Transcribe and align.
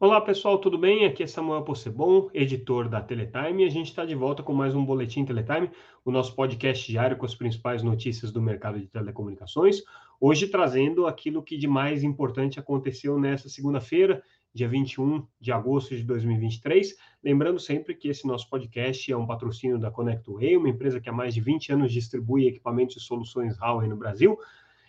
Olá 0.00 0.20
pessoal, 0.20 0.58
tudo 0.58 0.78
bem? 0.78 1.06
Aqui 1.06 1.24
é 1.24 1.26
Samuel 1.26 1.62
Possebon, 1.62 2.30
editor 2.32 2.88
da 2.88 3.00
Teletime, 3.00 3.64
e 3.64 3.66
a 3.66 3.68
gente 3.68 3.88
está 3.88 4.04
de 4.04 4.14
volta 4.14 4.44
com 4.44 4.54
mais 4.54 4.72
um 4.72 4.84
Boletim 4.84 5.24
Teletime, 5.24 5.72
o 6.04 6.12
nosso 6.12 6.36
podcast 6.36 6.86
diário 6.86 7.16
com 7.16 7.26
as 7.26 7.34
principais 7.34 7.82
notícias 7.82 8.30
do 8.30 8.40
mercado 8.40 8.78
de 8.78 8.86
telecomunicações. 8.86 9.82
Hoje 10.20 10.46
trazendo 10.46 11.08
aquilo 11.08 11.42
que 11.42 11.56
de 11.56 11.66
mais 11.66 12.04
importante 12.04 12.60
aconteceu 12.60 13.18
nessa 13.18 13.48
segunda-feira, 13.48 14.22
dia 14.54 14.68
21 14.68 15.26
de 15.40 15.50
agosto 15.50 15.96
de 15.96 16.04
2023. 16.04 16.94
Lembrando 17.24 17.58
sempre 17.58 17.92
que 17.92 18.06
esse 18.06 18.24
nosso 18.24 18.48
podcast 18.48 19.10
é 19.10 19.16
um 19.16 19.26
patrocínio 19.26 19.80
da 19.80 19.90
ConnectWay, 19.90 20.56
uma 20.56 20.68
empresa 20.68 21.00
que 21.00 21.08
há 21.08 21.12
mais 21.12 21.34
de 21.34 21.40
20 21.40 21.72
anos 21.72 21.92
distribui 21.92 22.46
equipamentos 22.46 22.96
e 22.98 23.00
soluções 23.00 23.58
Huawei 23.58 23.88
no 23.88 23.96
Brasil. 23.96 24.38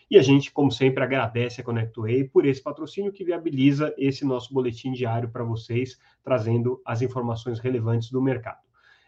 E 0.09 0.18
a 0.18 0.22
gente, 0.23 0.52
como 0.52 0.72
sempre, 0.72 1.04
agradece 1.04 1.62
a 1.62 1.63
ConnectWay 1.63 2.23
por 2.23 2.45
esse 2.45 2.62
patrocínio 2.62 3.12
que 3.12 3.23
viabiliza 3.23 3.94
esse 3.98 4.26
nosso 4.26 4.52
boletim 4.52 4.91
diário 4.91 5.30
para 5.30 5.44
vocês, 5.44 6.00
trazendo 6.23 6.81
as 6.84 7.02
informações 7.04 7.59
relevantes 7.59 8.09
do 8.09 8.22
mercado. 8.22 8.59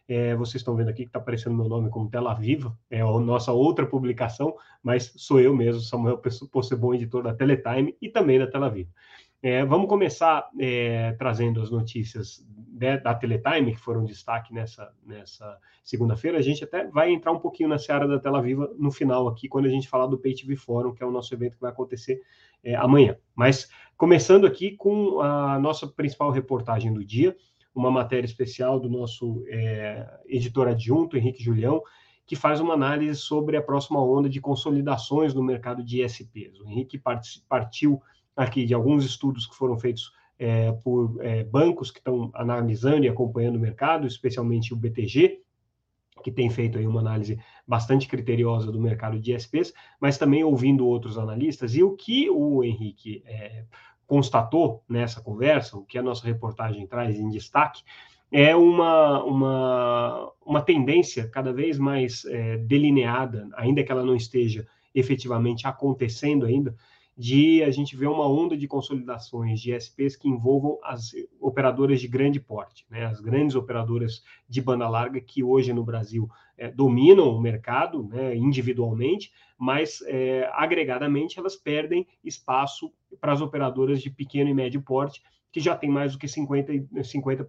É, 0.08 0.36
vocês 0.36 0.62
estão 0.62 0.76
vendo 0.76 0.90
aqui 0.90 1.04
que 1.04 1.10
está 1.10 1.20
aparecendo 1.20 1.56
meu 1.56 1.70
nome 1.70 1.90
como 1.90 2.10
Tela 2.10 2.34
Viva, 2.34 2.78
é 2.90 3.02
a 3.02 3.20
nossa 3.20 3.52
outra 3.52 3.86
publicação, 3.86 4.54
mas 4.84 5.14
sou 5.16 5.40
eu 5.40 5.56
mesmo, 5.56 5.82
Samuel 5.82 6.22
Possebon, 6.52 6.94
editor 6.94 7.24
da 7.24 7.34
Teletime 7.34 7.96
e 8.02 8.10
também 8.10 8.38
da 8.38 8.46
Tela 8.46 8.70
Viva. 8.70 8.90
É, 9.44 9.66
vamos 9.66 9.90
começar 9.90 10.48
é, 10.60 11.14
trazendo 11.14 11.62
as 11.62 11.72
notícias 11.72 12.46
de, 12.48 12.98
da 12.98 13.16
Teletime, 13.16 13.74
que 13.74 13.80
foram 13.80 14.06
destaque 14.06 14.54
nessa, 14.54 14.94
nessa 15.04 15.58
segunda-feira. 15.84 16.38
A 16.38 16.42
gente 16.42 16.64
até 16.64 16.88
vai 16.88 17.12
entrar 17.12 17.32
um 17.32 17.40
pouquinho 17.40 17.68
na 17.68 17.80
seara 17.80 18.08
da 18.08 18.20
Tela 18.20 18.42
Viva 18.42 18.72
no 18.78 18.92
final 18.92 19.28
aqui, 19.28 19.48
quando 19.48 19.66
a 19.66 19.70
gente 19.70 19.90
falar 19.90 20.06
do 20.06 20.18
Pay 20.20 20.36
TV 20.36 20.56
Forum, 20.56 20.94
que 20.94 21.02
é 21.02 21.06
o 21.06 21.12
nosso 21.12 21.34
evento 21.34 21.56
que 21.56 21.62
vai 21.62 21.72
acontecer 21.72 22.22
é, 22.64 22.76
amanhã. 22.76 23.18
Mas 23.36 23.68
começando 23.98 24.46
aqui 24.46 24.78
com 24.78 25.20
a 25.22 25.58
nossa 25.58 25.88
principal 25.88 26.30
reportagem 26.30 26.94
do 26.94 27.04
dia, 27.04 27.36
uma 27.74 27.90
matéria 27.90 28.26
especial 28.26 28.80
do 28.80 28.90
nosso 28.90 29.44
é, 29.48 30.08
editor 30.28 30.68
adjunto, 30.68 31.18
Henrique 31.18 31.44
Julião, 31.44 31.82
que 32.28 32.36
faz 32.36 32.60
uma 32.60 32.76
análise 32.76 33.20
sobre 33.20 33.58
a 33.58 33.62
próxima 33.62 34.04
onda 34.04 34.30
de 34.30 34.40
consolidações 34.40 35.34
no 35.34 35.44
mercado 35.44 35.84
de 35.84 36.04
ISPs. 36.04 36.60
O 36.60 36.70
Henrique 36.70 37.02
partiu 37.50 38.02
aqui 38.36 38.66
de 38.66 38.74
alguns 38.74 39.06
estudos 39.06 39.46
que 39.46 39.56
foram 39.56 39.78
feitos 39.78 40.12
é, 40.40 40.72
por 40.72 41.18
é, 41.22 41.44
bancos 41.44 41.92
que 41.92 42.00
estão 42.00 42.32
analisando 42.34 43.06
e 43.06 43.10
acompanhando 43.10 43.58
o 43.58 43.60
mercado, 43.60 44.08
especialmente 44.08 44.74
o 44.74 44.78
BTG, 44.78 45.40
que 46.24 46.32
tem 46.32 46.50
feito 46.50 46.78
aí 46.78 46.88
uma 46.88 47.00
análise 47.00 47.40
bastante 47.68 48.08
criteriosa 48.08 48.72
do 48.72 48.80
mercado 48.80 49.20
de 49.20 49.34
ISPs, 49.34 49.74
mas 50.00 50.18
também 50.18 50.44
ouvindo 50.44 50.86
outros 50.86 51.18
analistas. 51.18 51.76
E 51.76 51.84
o 51.84 51.96
que 51.96 52.30
o 52.30 52.64
Henrique 52.64 53.24
é, 53.26 53.66
constatou 54.06 54.84
nessa 54.90 55.22
conversa, 55.22 55.78
o 55.78 55.86
que 55.86 55.98
a 55.98 56.04
nossa 56.04 56.26
reportagem 56.26 56.86
traz 56.88 57.20
em 57.20 57.30
destaque, 57.30 57.84
é 58.32 58.56
uma, 58.56 59.24
uma, 59.24 60.32
uma 60.46 60.62
tendência 60.62 61.28
cada 61.28 61.52
vez 61.52 61.78
mais 61.78 62.26
é, 62.26 62.58
delineada, 62.58 63.50
ainda 63.54 63.84
que 63.84 63.92
ela 63.92 64.06
não 64.06 64.16
esteja 64.16 64.66
efetivamente 64.96 65.68
acontecendo 65.68 66.46
ainda, 66.46 66.76
de 67.18 67.64
a 67.64 67.70
gente 67.70 67.96
ver 67.96 68.08
uma 68.08 68.28
onda 68.28 68.58
de 68.58 68.68
consolidações 68.68 69.60
de 69.60 69.74
SPs 69.74 70.16
que 70.16 70.30
envolvam 70.30 70.80
as 70.84 71.12
operadoras 71.40 72.00
de 72.00 72.08
grande 72.08 72.40
porte, 72.40 72.86
né? 72.90 73.06
as 73.06 73.20
grandes 73.20 73.56
operadoras 73.56 74.24
de 74.48 74.62
banda 74.62 74.88
larga 74.88 75.20
que 75.20 75.44
hoje 75.44 75.74
no 75.74 75.84
Brasil 75.84 76.30
é, 76.58 76.70
dominam 76.70 77.30
o 77.30 77.42
mercado 77.42 78.04
né, 78.04 78.36
individualmente, 78.36 79.32
mas 79.58 80.02
é, 80.08 80.50
agregadamente 80.54 81.38
elas 81.38 81.56
perdem 81.56 82.08
espaço 82.24 82.92
para 83.20 83.34
as 83.34 83.42
operadoras 83.42 84.02
de 84.02 84.10
pequeno 84.10 84.50
e 84.50 84.54
médio 84.54 84.82
porte, 84.82 85.22
que 85.52 85.60
já 85.60 85.76
tem 85.76 85.90
mais 85.90 86.14
do 86.14 86.18
que 86.18 86.28
50%, 86.28 87.04
50 87.04 87.46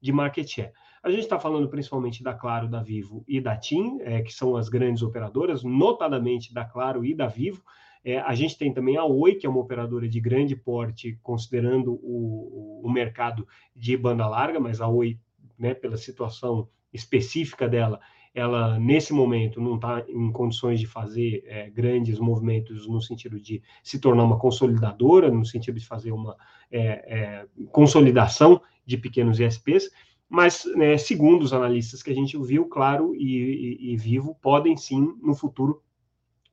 de 0.00 0.12
market 0.12 0.46
share. 0.46 0.72
A 1.02 1.10
gente 1.10 1.22
está 1.22 1.38
falando 1.38 1.68
principalmente 1.68 2.22
da 2.22 2.34
Claro, 2.34 2.68
da 2.68 2.82
Vivo 2.82 3.24
e 3.26 3.40
da 3.40 3.56
TIM, 3.56 3.98
é, 4.02 4.22
que 4.22 4.32
são 4.32 4.56
as 4.56 4.68
grandes 4.68 5.02
operadoras, 5.02 5.64
notadamente 5.64 6.54
da 6.54 6.64
Claro 6.64 7.04
e 7.04 7.14
da 7.14 7.26
Vivo, 7.26 7.62
é, 8.04 8.18
a 8.18 8.34
gente 8.34 8.58
tem 8.58 8.72
também 8.72 8.96
a 8.96 9.04
Oi, 9.04 9.36
que 9.36 9.46
é 9.46 9.50
uma 9.50 9.60
operadora 9.60 10.08
de 10.08 10.20
grande 10.20 10.56
porte, 10.56 11.18
considerando 11.22 11.92
o, 12.02 12.80
o 12.84 12.90
mercado 12.90 13.46
de 13.74 13.96
banda 13.96 14.26
larga, 14.26 14.58
mas 14.58 14.80
a 14.80 14.88
Oi, 14.88 15.18
né, 15.58 15.72
pela 15.72 15.96
situação 15.96 16.68
específica 16.92 17.68
dela, 17.68 18.00
ela 18.34 18.78
nesse 18.78 19.12
momento 19.12 19.60
não 19.60 19.76
está 19.76 20.04
em 20.08 20.32
condições 20.32 20.80
de 20.80 20.86
fazer 20.86 21.44
é, 21.46 21.70
grandes 21.70 22.18
movimentos 22.18 22.88
no 22.88 23.00
sentido 23.00 23.38
de 23.38 23.62
se 23.84 24.00
tornar 24.00 24.24
uma 24.24 24.38
consolidadora, 24.38 25.30
no 25.30 25.44
sentido 25.44 25.78
de 25.78 25.86
fazer 25.86 26.12
uma 26.12 26.36
é, 26.70 26.80
é, 26.80 27.46
consolidação 27.70 28.60
de 28.84 28.96
pequenos 28.96 29.38
ISPs, 29.38 29.90
mas 30.28 30.64
né, 30.74 30.96
segundo 30.96 31.42
os 31.42 31.52
analistas 31.52 32.02
que 32.02 32.10
a 32.10 32.14
gente 32.14 32.36
viu, 32.42 32.66
Claro 32.66 33.14
e, 33.14 33.78
e, 33.80 33.92
e 33.92 33.96
Vivo 33.96 34.34
podem 34.40 34.76
sim 34.76 35.14
no 35.22 35.34
futuro 35.34 35.82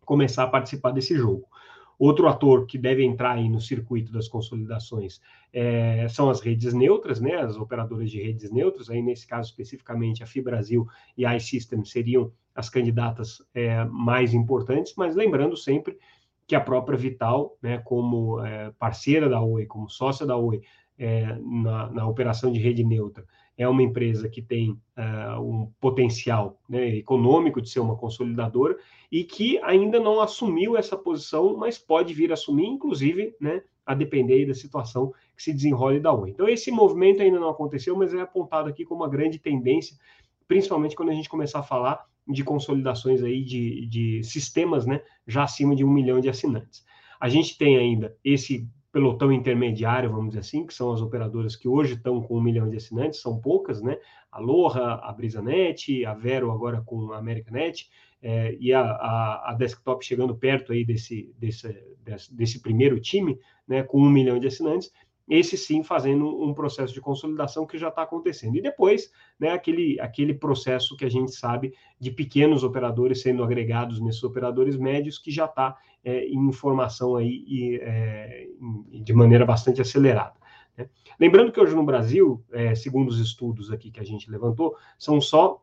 começar 0.10 0.46
a 0.46 0.48
participar 0.48 0.90
desse 0.90 1.16
jogo. 1.16 1.46
Outro 2.00 2.28
ator 2.28 2.66
que 2.66 2.80
deve 2.80 3.06
entrar 3.06 3.34
aí 3.34 3.48
no 3.48 3.62
circuito 3.62 4.12
das 4.12 4.28
consolidações 4.28 5.22
é, 5.54 6.08
são 6.10 6.32
as 6.32 6.42
redes 6.42 6.74
neutras, 6.74 7.22
né, 7.22 7.36
as 7.36 7.56
operadoras 7.58 8.10
de 8.10 8.20
redes 8.20 8.50
neutras, 8.50 8.90
aí 8.90 9.04
nesse 9.04 9.28
caso 9.28 9.52
especificamente 9.52 10.24
a 10.24 10.26
FIBrasil 10.26 10.88
e 11.16 11.28
a 11.28 11.36
iSystem 11.36 11.86
seriam 11.86 12.32
as 12.56 12.72
candidatas 12.72 13.40
é, 13.54 13.86
mais 13.86 14.34
importantes, 14.34 14.96
mas 14.98 15.16
lembrando 15.16 15.56
sempre 15.56 15.96
que 16.48 16.56
a 16.56 16.62
própria 16.62 16.98
Vital, 16.98 17.56
né, 17.62 17.78
como 17.78 18.44
é, 18.44 18.72
parceira 18.80 19.30
da 19.30 19.40
Oi, 19.40 19.68
como 19.68 19.88
sócia 19.92 20.26
da 20.26 20.36
Oi 20.36 20.62
é, 20.98 21.38
na, 21.40 21.92
na 21.92 22.08
operação 22.08 22.52
de 22.52 22.58
rede 22.58 22.84
neutra, 22.84 23.24
é 23.60 23.68
uma 23.68 23.84
empresa 23.84 24.30
que 24.30 24.42
tem 24.42 24.72
uh, 24.72 25.42
um 25.42 25.70
potencial 25.82 26.58
né, 26.68 26.96
econômico 26.96 27.62
de 27.62 27.70
ser 27.70 27.82
uma 27.82 27.98
consolidadora 27.98 28.78
e 29.12 29.26
que 29.26 29.60
ainda 29.60 30.00
não 30.00 30.22
assumiu 30.22 30.78
essa 30.78 30.96
posição, 30.96 31.58
mas 31.58 31.78
pode 31.78 32.14
vir 32.14 32.32
a 32.32 32.36
assumir, 32.36 32.68
inclusive, 32.68 33.36
né, 33.38 33.62
a 33.86 33.94
depender 33.94 34.46
da 34.46 34.54
situação 34.54 35.14
que 35.36 35.44
se 35.44 35.52
desenrole 35.52 36.00
da 36.00 36.14
Oi. 36.14 36.30
Então, 36.30 36.48
esse 36.48 36.72
movimento 36.72 37.22
ainda 37.22 37.38
não 37.38 37.50
aconteceu, 37.50 37.98
mas 37.98 38.14
é 38.14 38.22
apontado 38.22 38.70
aqui 38.70 38.86
como 38.86 39.02
uma 39.02 39.10
grande 39.10 39.38
tendência, 39.38 39.98
principalmente 40.48 40.96
quando 40.96 41.10
a 41.10 41.14
gente 41.14 41.28
começar 41.28 41.60
a 41.60 41.64
falar 41.64 42.06
de 42.26 42.46
consolidações 42.46 43.22
aí 43.22 43.44
de, 43.44 43.88
de 43.88 44.24
sistemas 44.24 44.86
né, 44.86 45.02
já 45.28 45.44
acima 45.44 45.76
de 45.76 45.84
um 45.84 45.92
milhão 45.92 46.22
de 46.22 46.30
assinantes. 46.30 46.86
A 47.20 47.28
gente 47.28 47.58
tem 47.58 47.76
ainda 47.76 48.16
esse 48.24 48.66
pelotão 48.92 49.32
intermediário, 49.32 50.10
vamos 50.10 50.30
dizer 50.30 50.40
assim, 50.40 50.66
que 50.66 50.74
são 50.74 50.92
as 50.92 51.02
operadoras 51.02 51.56
que 51.56 51.68
hoje 51.68 51.94
estão 51.94 52.22
com 52.22 52.38
um 52.38 52.42
milhão 52.42 52.70
de 52.70 52.78
assinantes, 52.78 53.22
são 53.22 53.40
poucas, 53.40 53.82
né? 53.82 53.98
A 54.32 54.40
Loja, 54.40 54.84
a 54.84 55.12
Brisanet, 55.14 56.06
a 56.06 56.14
Vero 56.14 56.52
agora 56.52 56.82
com 56.82 57.12
a 57.12 57.18
Americanet, 57.18 57.90
é, 58.22 58.56
e 58.60 58.74
a, 58.74 58.82
a, 58.82 59.52
a, 59.52 59.54
Desktop 59.54 60.06
chegando 60.06 60.36
perto 60.36 60.74
aí 60.74 60.84
desse, 60.84 61.34
desse, 61.38 61.74
desse, 62.04 62.34
desse, 62.34 62.62
primeiro 62.62 63.00
time, 63.00 63.40
né, 63.68 63.82
com 63.82 64.02
um 64.02 64.10
milhão 64.10 64.38
de 64.40 64.48
assinantes, 64.48 64.92
esse 65.30 65.56
sim 65.56 65.84
fazendo 65.84 66.44
um 66.44 66.54
processo 66.54 66.94
de 66.94 67.00
consolidação 67.00 67.66
que 67.66 67.78
já 67.78 67.90
está 67.90 68.02
acontecendo. 68.02 68.58
E 68.58 68.62
depois, 68.62 69.12
né, 69.40 69.52
aquele, 69.52 70.00
aquele 70.00 70.34
processo 70.34 70.98
que 70.98 71.06
a 71.06 71.10
gente 71.10 71.32
sabe 71.32 71.74
de 72.00 72.12
pequenos 72.12 72.64
operadores 72.64 73.22
sendo 73.22 73.44
agregados 73.44 74.02
nesses 74.02 74.24
operadores 74.24 74.76
médios, 74.76 75.20
que 75.20 75.30
já 75.30 75.46
está 75.46 75.78
é, 76.04 76.26
em 76.26 76.52
formação 76.52 77.16
aí 77.16 77.44
e, 77.48 77.80
é, 77.82 78.48
de 79.04 79.14
maneira 79.14 79.46
bastante 79.46 79.82
acelerada. 79.82 80.36
Né? 80.78 80.90
Lembrando 81.20 81.52
que 81.52 81.60
hoje 81.60 81.76
no 81.76 81.84
Brasil, 81.84 82.44
é, 82.52 82.74
segundo 82.76 83.10
os 83.10 83.20
estudos 83.20 83.72
aqui 83.72 83.92
que 83.92 84.00
a 84.00 84.06
gente 84.06 84.30
levantou, 84.30 84.76
são 84.98 85.20
só 85.20 85.62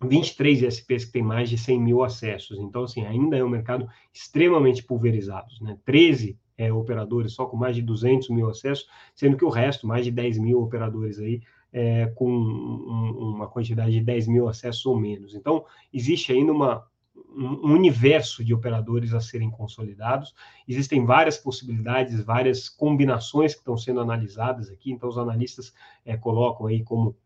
23 0.00 0.62
ISPs 0.62 1.04
que 1.06 1.12
têm 1.12 1.22
mais 1.22 1.50
de 1.50 1.58
100 1.58 1.80
mil 1.80 2.02
acessos. 2.02 2.58
Então, 2.58 2.84
assim, 2.84 3.04
ainda 3.04 3.36
é 3.36 3.44
um 3.44 3.48
mercado 3.48 3.88
extremamente 4.12 4.82
pulverizado. 4.82 5.48
Né? 5.60 5.76
13 5.84 6.38
é, 6.56 6.72
operadores 6.72 7.32
só 7.32 7.46
com 7.46 7.56
mais 7.56 7.76
de 7.76 7.82
200 7.82 8.28
mil 8.30 8.48
acessos, 8.48 8.86
sendo 9.14 9.36
que 9.36 9.44
o 9.44 9.48
resto, 9.48 9.86
mais 9.86 10.04
de 10.04 10.10
10 10.10 10.38
mil 10.38 10.62
operadores 10.62 11.18
aí, 11.18 11.40
é, 11.72 12.06
com 12.06 12.30
um, 12.30 13.34
uma 13.34 13.48
quantidade 13.48 13.92
de 13.92 14.00
10 14.00 14.28
mil 14.28 14.48
acessos 14.48 14.84
ou 14.86 14.98
menos. 14.98 15.34
Então, 15.34 15.64
existe 15.92 16.32
ainda 16.32 16.52
uma, 16.52 16.86
um 17.30 17.72
universo 17.72 18.44
de 18.44 18.54
operadores 18.54 19.12
a 19.14 19.20
serem 19.20 19.50
consolidados. 19.50 20.34
Existem 20.66 21.04
várias 21.04 21.36
possibilidades, 21.36 22.20
várias 22.22 22.68
combinações 22.68 23.54
que 23.54 23.60
estão 23.60 23.76
sendo 23.76 24.00
analisadas 24.00 24.70
aqui. 24.70 24.90
Então, 24.90 25.08
os 25.08 25.18
analistas 25.18 25.72
é, 26.04 26.16
colocam 26.16 26.66
aí 26.66 26.82
como 26.82 27.16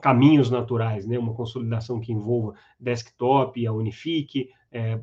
caminhos 0.00 0.50
naturais, 0.50 1.06
né? 1.06 1.18
Uma 1.18 1.34
consolidação 1.34 2.00
que 2.00 2.12
envolva 2.12 2.54
desktop, 2.78 3.66
a 3.66 3.72
Unifique, 3.72 4.50
é, 4.72 5.00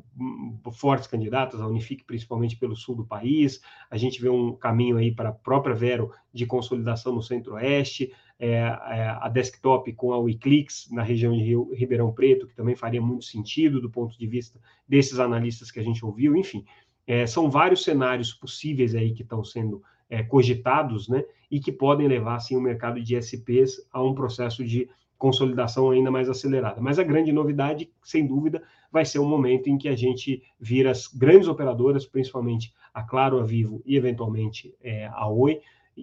fortes 0.72 1.06
candidatas, 1.06 1.60
a 1.60 1.66
Unifique 1.66 2.04
principalmente 2.04 2.56
pelo 2.56 2.74
sul 2.74 2.96
do 2.96 3.04
país. 3.04 3.60
A 3.90 3.96
gente 3.96 4.20
vê 4.20 4.28
um 4.28 4.52
caminho 4.52 4.96
aí 4.96 5.14
para 5.14 5.28
a 5.28 5.32
própria 5.32 5.74
Vero 5.74 6.10
de 6.32 6.46
consolidação 6.46 7.14
no 7.14 7.22
centro-oeste, 7.22 8.12
é, 8.38 8.56
é, 8.56 9.18
a 9.20 9.28
desktop 9.28 9.92
com 9.94 10.12
a 10.12 10.18
Wiclix 10.18 10.88
na 10.90 11.02
região 11.02 11.32
de 11.32 11.42
Rio, 11.42 11.72
Ribeirão 11.74 12.12
Preto, 12.12 12.46
que 12.46 12.54
também 12.54 12.76
faria 12.76 13.02
muito 13.02 13.24
sentido 13.24 13.80
do 13.80 13.90
ponto 13.90 14.16
de 14.18 14.26
vista 14.26 14.60
desses 14.86 15.18
analistas 15.18 15.70
que 15.70 15.80
a 15.80 15.82
gente 15.82 16.04
ouviu, 16.04 16.36
enfim. 16.36 16.64
É, 17.06 17.26
são 17.26 17.50
vários 17.50 17.82
cenários 17.82 18.32
possíveis 18.32 18.94
aí 18.94 19.12
que 19.12 19.22
estão 19.22 19.42
sendo 19.42 19.82
é, 20.08 20.22
cogitados, 20.22 21.08
né, 21.08 21.24
e 21.50 21.60
que 21.60 21.72
podem 21.72 22.06
levar, 22.06 22.36
assim, 22.36 22.56
o 22.56 22.60
mercado 22.60 23.00
de 23.02 23.16
SPs 23.16 23.86
a 23.92 24.02
um 24.02 24.14
processo 24.14 24.64
de 24.64 24.88
consolidação 25.16 25.90
ainda 25.90 26.10
mais 26.10 26.28
acelerada. 26.28 26.80
Mas 26.80 26.98
a 26.98 27.02
grande 27.02 27.32
novidade, 27.32 27.90
sem 28.02 28.26
dúvida, 28.26 28.62
vai 28.90 29.04
ser 29.04 29.18
o 29.18 29.24
momento 29.24 29.68
em 29.68 29.76
que 29.76 29.88
a 29.88 29.96
gente 29.96 30.42
vira 30.60 30.90
as 30.90 31.08
grandes 31.08 31.48
operadoras, 31.48 32.06
principalmente 32.06 32.72
a 32.94 33.02
Claro, 33.02 33.40
a 33.40 33.42
Vivo 33.42 33.82
e, 33.84 33.96
eventualmente, 33.96 34.74
é, 34.80 35.06
a 35.06 35.28
Oi, 35.28 35.60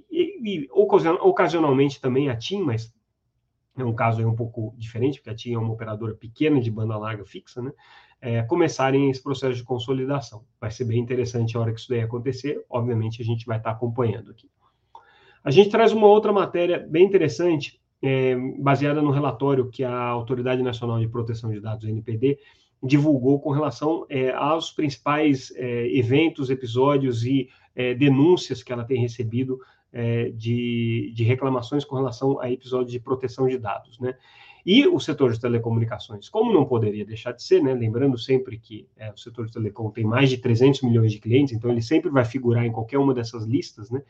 e, 0.10 0.64
e, 0.64 0.68
ocasionalmente 0.72 2.02
também 2.02 2.30
a 2.30 2.36
TIM, 2.36 2.62
mas 2.62 2.94
é 3.78 3.84
um 3.84 3.94
caso 3.94 4.20
aí 4.20 4.26
um 4.26 4.36
pouco 4.36 4.74
diferente, 4.78 5.20
porque 5.20 5.30
a 5.30 5.36
TIM 5.36 5.54
é 5.54 5.58
uma 5.58 5.74
operadora 5.74 6.16
pequena 6.16 6.60
de 6.62 6.72
banda 6.72 6.98
larga 6.98 7.26
fixa, 7.26 7.62
né? 7.62 7.72
É, 8.22 8.42
começarem 8.44 9.10
esse 9.10 9.22
processo 9.22 9.56
de 9.56 9.64
consolidação. 9.64 10.46
Vai 10.60 10.72
ser 10.72 10.86
bem 10.86 11.00
interessante 11.00 11.56
a 11.56 11.60
hora 11.60 11.74
que 11.74 11.80
isso 11.80 11.90
daí 11.90 12.02
acontecer. 12.02 12.64
Obviamente, 12.70 13.22
a 13.22 13.26
gente 13.26 13.46
vai 13.46 13.58
estar 13.58 13.72
acompanhando 13.72 14.32
aqui. 14.32 14.50
A 15.44 15.52
gente 15.52 15.70
traz 15.70 15.92
uma 15.92 16.08
outra 16.08 16.34
matéria 16.34 16.80
bem 16.80 17.06
interessante, 17.06 17.80
é, 18.02 18.36
baseada 18.58 19.02
no 19.02 19.12
relatório 19.12 19.70
que 19.70 19.84
a 19.84 20.00
Autoridade 20.08 20.64
Nacional 20.64 21.00
de 21.00 21.08
Proteção 21.08 21.52
de 21.52 21.60
Dados, 21.60 21.88
NPD, 21.88 22.40
divulgou 22.82 23.40
com 23.40 23.52
relação 23.52 24.06
é, 24.10 24.32
aos 24.32 24.72
principais 24.72 25.52
é, 25.56 25.88
eventos, 25.96 26.50
episódios 26.50 27.26
e 27.26 27.50
é, 27.76 27.94
denúncias 27.94 28.64
que 28.64 28.72
ela 28.72 28.86
tem 28.86 29.00
recebido 29.00 29.60
é, 29.96 30.30
de, 30.30 31.14
de, 31.16 31.24
reclamações 31.24 31.86
com 31.86 31.96
relação 31.96 32.38
a 32.42 32.52
episódios 32.52 32.92
de 32.92 33.00
proteção 33.00 33.48
de 33.48 33.58
dados, 33.58 33.98
né? 33.98 34.14
E 34.66 34.86
o 34.88 35.00
setor 35.00 35.32
de 35.32 35.40
telecomunicações, 35.40 36.28
como 36.28 36.52
não 36.52 36.66
poderia 36.66 37.06
deixar 37.06 37.32
de 37.32 37.42
ser, 37.42 37.64
né? 37.64 37.74
Lembrando 37.74 38.18
sempre 38.18 38.60
que 38.60 38.90
é, 38.98 39.10
o 39.10 39.18
setor 39.18 39.46
de 39.46 39.54
telecom 39.54 39.90
tem 39.90 40.04
mais 40.04 40.30
de 40.30 40.38
300 40.38 40.82
milhões 40.82 41.14
de 41.14 41.20
clientes, 41.20 41.54
então 41.54 41.72
ele 41.72 41.82
sempre 41.82 42.10
vai 42.10 42.26
figurar 42.26 42.66
em 42.66 42.74
qualquer 42.74 42.98
uma 42.98 43.14
dessas 43.14 43.46
listas, 43.46 43.90
né? 43.90 44.04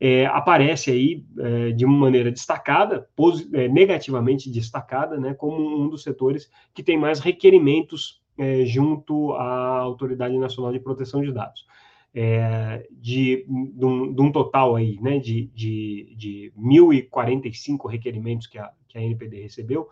É, 0.00 0.26
aparece 0.26 0.90
aí 0.90 1.24
é, 1.38 1.70
de 1.70 1.84
uma 1.84 1.96
maneira 1.96 2.32
destacada, 2.32 3.08
é, 3.52 3.68
negativamente 3.68 4.50
destacada, 4.50 5.16
né, 5.16 5.32
como 5.32 5.80
um 5.80 5.88
dos 5.88 6.02
setores 6.02 6.50
que 6.74 6.82
tem 6.82 6.98
mais 6.98 7.20
requerimentos 7.20 8.20
é, 8.36 8.64
junto 8.64 9.32
à 9.34 9.78
Autoridade 9.78 10.36
Nacional 10.36 10.72
de 10.72 10.80
Proteção 10.80 11.22
de 11.22 11.30
Dados 11.30 11.64
é, 12.14 12.86
de, 12.90 13.46
de, 13.46 13.84
um, 13.84 14.12
de, 14.12 14.20
um, 14.20 14.30
total 14.30 14.76
aí, 14.76 15.00
né, 15.00 15.18
de, 15.18 15.46
de, 15.54 16.14
de 16.16 16.52
1.045 16.58 17.88
requerimentos 17.90 18.46
que 18.46 18.58
a, 18.58 18.70
que 18.86 18.98
a 18.98 19.02
NPD 19.02 19.42
recebeu, 19.42 19.88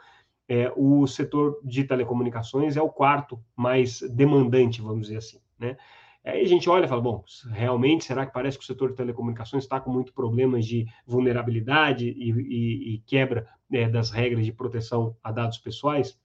é, 0.48 0.72
o 0.76 1.06
setor 1.06 1.60
de 1.64 1.84
telecomunicações 1.84 2.76
é 2.76 2.82
o 2.82 2.90
quarto 2.90 3.40
mais 3.56 4.00
demandante, 4.00 4.82
vamos 4.82 5.02
dizer 5.06 5.18
assim, 5.18 5.38
né? 5.58 5.76
Aí 6.22 6.42
a 6.42 6.46
gente 6.46 6.68
olha 6.68 6.84
e 6.84 6.88
fala, 6.88 7.00
bom, 7.00 7.24
realmente, 7.50 8.04
será 8.04 8.26
que 8.26 8.32
parece 8.32 8.58
que 8.58 8.64
o 8.64 8.66
setor 8.66 8.90
de 8.90 8.96
telecomunicações 8.96 9.64
está 9.64 9.80
com 9.80 9.90
muito 9.90 10.12
problemas 10.12 10.66
de 10.66 10.86
vulnerabilidade 11.06 12.06
e, 12.06 12.30
e, 12.30 12.94
e 12.94 12.98
quebra 13.06 13.46
é, 13.72 13.88
das 13.88 14.10
regras 14.10 14.44
de 14.44 14.52
proteção 14.52 15.16
a 15.22 15.32
dados 15.32 15.56
pessoais? 15.56 16.18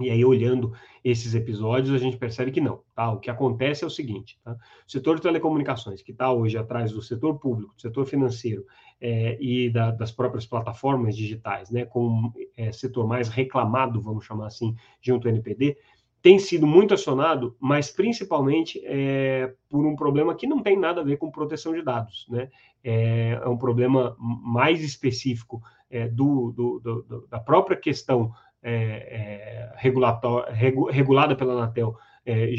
E 0.00 0.10
aí, 0.10 0.24
olhando 0.24 0.72
esses 1.04 1.34
episódios, 1.34 1.94
a 1.94 1.98
gente 1.98 2.16
percebe 2.16 2.50
que 2.50 2.60
não. 2.60 2.80
Tá? 2.94 3.10
O 3.12 3.18
que 3.18 3.30
acontece 3.30 3.84
é 3.84 3.86
o 3.86 3.90
seguinte: 3.90 4.38
tá? 4.44 4.52
o 4.52 4.90
setor 4.90 5.16
de 5.16 5.22
telecomunicações, 5.22 6.02
que 6.02 6.12
está 6.12 6.32
hoje 6.32 6.56
atrás 6.56 6.92
do 6.92 7.02
setor 7.02 7.38
público, 7.38 7.74
do 7.74 7.80
setor 7.80 8.06
financeiro 8.06 8.64
é, 9.00 9.36
e 9.40 9.70
da, 9.70 9.90
das 9.90 10.12
próprias 10.12 10.46
plataformas 10.46 11.16
digitais, 11.16 11.70
né, 11.70 11.84
como 11.84 12.32
é, 12.56 12.70
setor 12.72 13.06
mais 13.06 13.28
reclamado, 13.28 14.00
vamos 14.00 14.24
chamar 14.24 14.46
assim, 14.46 14.74
junto 15.00 15.26
ao 15.26 15.32
NPD, 15.32 15.76
tem 16.22 16.38
sido 16.38 16.66
muito 16.66 16.92
acionado, 16.92 17.56
mas 17.58 17.90
principalmente 17.90 18.80
é, 18.84 19.54
por 19.68 19.86
um 19.86 19.96
problema 19.96 20.34
que 20.34 20.46
não 20.46 20.62
tem 20.62 20.78
nada 20.78 21.00
a 21.00 21.04
ver 21.04 21.16
com 21.16 21.30
proteção 21.30 21.72
de 21.72 21.82
dados. 21.82 22.26
Né? 22.28 22.50
É, 22.84 23.40
é 23.42 23.48
um 23.48 23.56
problema 23.56 24.14
mais 24.18 24.82
específico 24.82 25.62
é, 25.90 26.08
do, 26.08 26.52
do, 26.52 26.80
do, 26.80 27.26
da 27.26 27.40
própria 27.40 27.76
questão 27.76 28.32
é, 28.62 28.72
é, 28.72 29.72
regulada 29.76 31.34
pela 31.34 31.52
Anatel 31.52 31.96
é, 32.26 32.52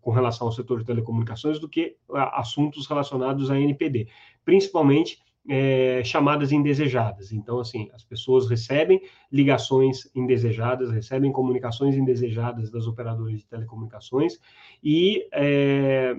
com 0.00 0.10
relação 0.10 0.46
ao 0.46 0.52
setor 0.52 0.80
de 0.80 0.86
telecomunicações 0.86 1.58
do 1.58 1.68
que 1.68 1.96
assuntos 2.32 2.86
relacionados 2.86 3.50
à 3.50 3.58
NPD, 3.58 4.08
principalmente 4.44 5.18
é, 5.48 6.02
chamadas 6.04 6.52
indesejadas. 6.52 7.32
Então, 7.32 7.60
assim, 7.60 7.90
as 7.92 8.02
pessoas 8.02 8.48
recebem 8.48 9.02
ligações 9.30 10.08
indesejadas, 10.14 10.90
recebem 10.90 11.32
comunicações 11.32 11.96
indesejadas 11.96 12.70
das 12.70 12.86
operadoras 12.86 13.38
de 13.38 13.46
telecomunicações 13.46 14.38
e 14.82 15.26
é, 15.32 16.14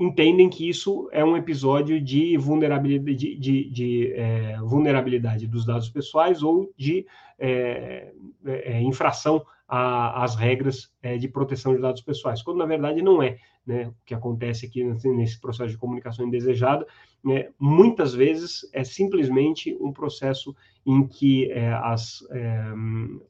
entendem 0.00 0.48
que 0.48 0.66
isso 0.66 1.10
é 1.12 1.22
um 1.22 1.36
episódio 1.36 2.00
de 2.00 2.34
vulnerabilidade, 2.38 3.14
de, 3.14 3.36
de, 3.36 3.70
de 3.70 4.12
é, 4.14 4.56
vulnerabilidade 4.62 5.46
dos 5.46 5.66
dados 5.66 5.90
pessoais 5.90 6.42
ou 6.42 6.72
de 6.74 7.06
é, 7.38 8.10
é, 8.46 8.72
é 8.72 8.80
infração 8.80 9.44
às 9.68 10.34
regras 10.34 10.90
é, 11.02 11.18
de 11.18 11.28
proteção 11.28 11.76
de 11.76 11.82
dados 11.82 12.00
pessoais, 12.00 12.42
quando 12.42 12.56
na 12.56 12.64
verdade 12.64 13.02
não 13.02 13.22
é. 13.22 13.36
Né? 13.64 13.88
O 13.88 13.94
que 14.06 14.14
acontece 14.14 14.64
aqui 14.64 14.82
nesse 14.82 15.38
processo 15.38 15.70
de 15.70 15.78
comunicação 15.78 16.26
indesejada, 16.26 16.86
né, 17.22 17.50
muitas 17.58 18.14
vezes 18.14 18.68
é 18.72 18.82
simplesmente 18.82 19.76
um 19.78 19.92
processo 19.92 20.56
em 20.84 21.06
que 21.06 21.52
é, 21.52 21.74
as 21.74 22.26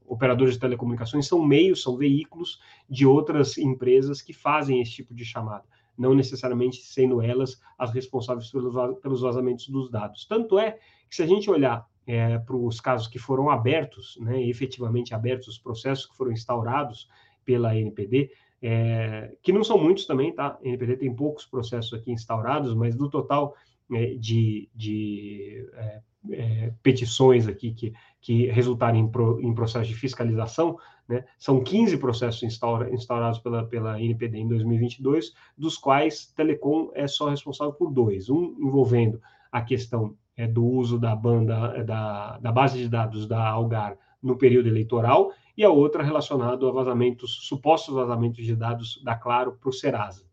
operadoras 0.07 0.55
de 0.55 0.61
telecomunicações 0.61 1.27
são 1.27 1.45
meios, 1.45 1.83
são 1.83 1.97
veículos 1.97 2.61
de 2.89 3.05
outras 3.05 3.59
empresas 3.59 4.23
que 4.23 4.33
fazem 4.33 4.81
esse 4.81 4.93
tipo 4.93 5.13
de 5.13 5.25
chamada 5.25 5.65
não 6.01 6.15
necessariamente 6.15 6.83
sendo 6.83 7.21
elas 7.21 7.61
as 7.79 7.93
responsáveis 7.93 8.51
pelos, 8.51 9.01
pelos 9.01 9.21
vazamentos 9.21 9.69
dos 9.69 9.91
dados. 9.91 10.25
Tanto 10.25 10.59
é 10.59 10.79
que 11.09 11.15
se 11.15 11.23
a 11.23 11.27
gente 11.27 11.51
olhar 11.51 11.87
é, 12.07 12.39
para 12.39 12.57
os 12.57 12.81
casos 12.81 13.07
que 13.07 13.19
foram 13.19 13.51
abertos, 13.51 14.17
né, 14.19 14.43
efetivamente 14.43 15.15
abertos, 15.15 15.49
os 15.49 15.59
processos 15.59 16.07
que 16.07 16.17
foram 16.17 16.33
instaurados 16.33 17.07
pela 17.45 17.77
NPD, 17.77 18.31
é, 18.63 19.37
que 19.43 19.53
não 19.53 19.63
são 19.63 19.77
muitos 19.77 20.07
também, 20.07 20.33
tá? 20.33 20.59
A 20.63 20.67
NPD 20.67 20.97
tem 20.97 21.15
poucos 21.15 21.45
processos 21.45 21.93
aqui 21.93 22.11
instaurados, 22.11 22.75
mas 22.75 22.97
do 22.97 23.11
total 23.11 23.55
é, 23.93 24.15
de, 24.15 24.71
de 24.75 25.69
é, 25.75 26.01
é, 26.31 26.73
petições 26.83 27.47
aqui 27.47 27.73
que, 27.73 27.93
que 28.21 28.47
resultarem 28.47 29.03
em, 29.03 29.09
pro, 29.09 29.39
em 29.41 29.55
processo 29.55 29.89
de 29.89 29.95
fiscalização, 29.95 30.79
né? 31.11 31.25
São 31.37 31.61
15 31.61 31.99
processos 31.99 32.41
instaura, 32.45 32.95
instaurados 32.95 33.41
pela, 33.41 33.67
pela 33.67 34.01
NPD 34.01 34.39
em 34.39 34.47
2022, 34.47 35.35
dos 35.59 35.77
quais 35.77 36.27
Telecom 36.37 36.93
é 36.95 37.09
só 37.09 37.29
responsável 37.29 37.75
por 37.75 37.91
dois. 37.91 38.31
Um 38.31 38.55
envolvendo 38.61 39.21
a 39.51 39.61
questão 39.61 40.17
é, 40.37 40.47
do 40.47 40.65
uso 40.65 41.01
da 41.01 41.17
banda, 41.17 41.75
é, 41.75 41.83
da, 41.83 42.39
da 42.39 42.53
base 42.53 42.79
de 42.79 42.89
dados 42.89 43.27
da 43.27 43.45
Algar 43.45 43.99
no 44.23 44.39
período 44.39 44.69
eleitoral, 44.69 45.33
e 45.57 45.65
a 45.65 45.71
outra 45.71 46.05
relacionada 46.05 46.69
a 46.69 46.71
vazamentos, 46.71 47.41
supostos 47.43 47.93
vazamentos 47.93 48.45
de 48.47 48.55
dados 48.55 49.03
da 49.03 49.17
Claro 49.17 49.59
para 49.61 49.69
o 49.69 49.73
Serasa. 49.73 50.25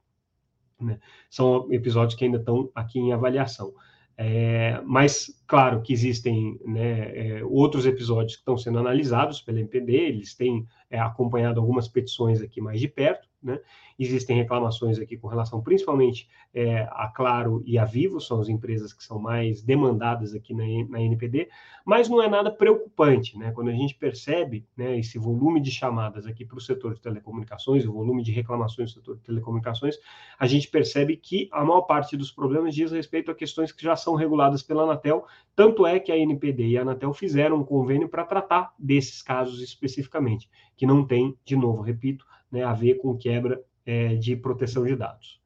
Né? 0.79 0.99
São 1.27 1.73
episódios 1.73 2.13
que 2.13 2.23
ainda 2.23 2.37
estão 2.37 2.69
aqui 2.75 2.99
em 2.99 3.13
avaliação. 3.13 3.73
É, 4.19 4.81
mas, 4.83 5.39
claro 5.45 5.81
que 5.83 5.93
existem 5.93 6.59
né, 6.65 7.37
é, 7.37 7.45
outros 7.45 7.85
episódios 7.85 8.33
que 8.33 8.41
estão 8.41 8.57
sendo 8.57 8.79
analisados 8.79 9.41
pela 9.41 9.59
MPD, 9.59 9.93
eles 9.93 10.33
têm 10.33 10.65
é, 10.89 10.99
acompanhado 10.99 11.59
algumas 11.59 11.87
petições 11.87 12.41
aqui 12.41 12.61
mais 12.61 12.79
de 12.79 12.87
perto, 12.87 13.27
né? 13.41 13.59
Existem 13.99 14.37
reclamações 14.37 14.99
aqui 14.99 15.17
com 15.17 15.27
relação 15.27 15.61
principalmente 15.61 16.29
é, 16.53 16.87
a 16.91 17.07
Claro 17.07 17.63
e 17.65 17.77
a 17.77 17.85
Vivo, 17.85 18.19
são 18.19 18.39
as 18.39 18.47
empresas 18.47 18.93
que 18.93 19.03
são 19.03 19.19
mais 19.19 19.61
demandadas 19.61 20.33
aqui 20.33 20.53
na, 20.53 20.63
na 20.89 21.01
NPD, 21.01 21.49
mas 21.85 22.07
não 22.07 22.21
é 22.21 22.27
nada 22.27 22.51
preocupante, 22.51 23.37
né? 23.37 23.51
Quando 23.51 23.69
a 23.69 23.73
gente 23.73 23.95
percebe 23.95 24.65
né, 24.75 24.99
esse 24.99 25.17
volume 25.17 25.59
de 25.59 25.71
chamadas 25.71 26.25
aqui 26.25 26.45
para 26.45 26.57
o 26.57 26.61
setor 26.61 26.93
de 26.93 27.01
telecomunicações, 27.01 27.85
o 27.85 27.91
volume 27.91 28.23
de 28.23 28.31
reclamações 28.31 28.91
do 28.91 28.99
setor 28.99 29.17
de 29.17 29.23
telecomunicações, 29.23 29.95
a 30.39 30.45
gente 30.45 30.67
percebe 30.67 31.17
que 31.17 31.49
a 31.51 31.63
maior 31.63 31.81
parte 31.81 32.15
dos 32.15 32.31
problemas 32.31 32.75
diz 32.75 32.91
respeito 32.91 33.31
a 33.31 33.35
questões 33.35 33.71
que 33.71 33.83
já 33.83 33.95
são 33.95 34.15
reguladas 34.15 34.61
pela 34.61 34.83
Anatel, 34.83 35.25
tanto 35.55 35.87
é 35.87 35.99
que 35.99 36.11
a 36.11 36.17
NPD 36.17 36.67
e 36.67 36.77
a 36.77 36.81
Anatel 36.81 37.13
fizeram 37.13 37.57
um 37.57 37.63
convênio 37.63 38.07
para 38.07 38.23
tratar 38.23 38.73
desses 38.77 39.21
casos 39.21 39.61
especificamente, 39.61 40.49
que 40.77 40.85
não 40.85 41.05
tem, 41.05 41.35
de 41.43 41.55
novo, 41.55 41.81
repito, 41.81 42.25
né, 42.51 42.63
a 42.63 42.73
ver 42.73 42.95
com 42.95 43.17
quebra 43.17 43.61
é, 43.85 44.15
de 44.15 44.35
proteção 44.35 44.85
de 44.85 44.95
dados. 44.95 45.41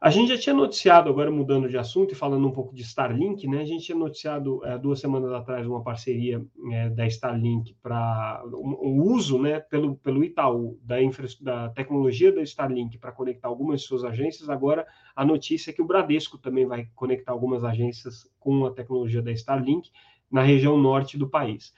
A 0.00 0.08
gente 0.08 0.30
já 0.30 0.38
tinha 0.38 0.54
noticiado, 0.54 1.10
agora 1.10 1.30
mudando 1.30 1.68
de 1.68 1.76
assunto 1.76 2.12
e 2.12 2.14
falando 2.14 2.48
um 2.48 2.52
pouco 2.52 2.74
de 2.74 2.80
Starlink, 2.80 3.46
né? 3.46 3.60
A 3.60 3.66
gente 3.66 3.84
tinha 3.84 3.98
noticiado 3.98 4.64
é, 4.64 4.78
duas 4.78 4.98
semanas 4.98 5.30
atrás 5.30 5.66
uma 5.66 5.82
parceria 5.82 6.42
é, 6.72 6.88
da 6.88 7.06
Starlink 7.06 7.76
para 7.82 8.42
o 8.46 8.66
um, 8.66 8.92
um 8.92 9.02
uso, 9.02 9.38
né, 9.38 9.60
pelo, 9.60 9.96
pelo 9.96 10.24
Itaú 10.24 10.78
da, 10.82 11.02
infra, 11.02 11.26
da 11.42 11.68
tecnologia 11.68 12.32
da 12.32 12.40
Starlink 12.40 12.96
para 12.96 13.12
conectar 13.12 13.48
algumas 13.48 13.82
de 13.82 13.88
suas 13.88 14.02
agências. 14.02 14.48
Agora 14.48 14.86
a 15.14 15.22
notícia 15.22 15.70
é 15.70 15.74
que 15.74 15.82
o 15.82 15.86
Bradesco 15.86 16.38
também 16.38 16.64
vai 16.64 16.88
conectar 16.94 17.32
algumas 17.32 17.62
agências 17.62 18.26
com 18.38 18.64
a 18.64 18.70
tecnologia 18.70 19.20
da 19.20 19.32
Starlink 19.32 19.90
na 20.30 20.40
região 20.40 20.78
norte 20.78 21.18
do 21.18 21.28
país. 21.28 21.74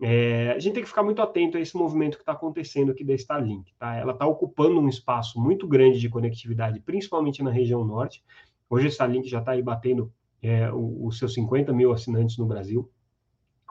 É, 0.00 0.50
a 0.50 0.58
gente 0.58 0.74
tem 0.74 0.82
que 0.82 0.88
ficar 0.88 1.02
muito 1.02 1.22
atento 1.22 1.56
a 1.56 1.60
esse 1.60 1.76
movimento 1.76 2.16
que 2.16 2.22
está 2.22 2.32
acontecendo 2.32 2.90
aqui 2.90 3.04
da 3.04 3.14
Starlink. 3.14 3.72
Tá? 3.78 3.94
Ela 3.94 4.12
está 4.12 4.26
ocupando 4.26 4.80
um 4.80 4.88
espaço 4.88 5.40
muito 5.40 5.66
grande 5.66 6.00
de 6.00 6.08
conectividade, 6.08 6.80
principalmente 6.80 7.42
na 7.42 7.50
região 7.50 7.84
norte. 7.84 8.22
Hoje 8.68 8.86
a 8.86 8.90
Starlink 8.90 9.28
já 9.28 9.38
está 9.38 9.52
aí 9.52 9.62
batendo 9.62 10.12
é, 10.42 10.70
os 10.72 11.18
seus 11.18 11.34
50 11.34 11.72
mil 11.72 11.92
assinantes 11.92 12.36
no 12.36 12.46
Brasil. 12.46 12.90